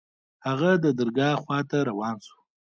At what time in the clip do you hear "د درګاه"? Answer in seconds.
0.83-1.35